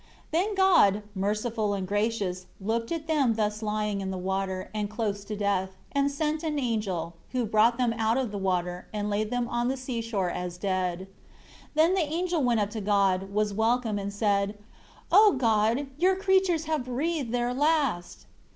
[0.31, 4.89] 1 Then God, merciful and gracious, looked at them thus lying in the water, and
[4.89, 9.11] close to death, and sent an angel, who brought them out of the water, and
[9.11, 11.01] laid them on the seashore as dead.
[11.07, 11.07] 2
[11.75, 14.57] Then the angel went up to God, was welcome, and said,
[15.11, 18.25] "O God, Your creatures have breathed their last."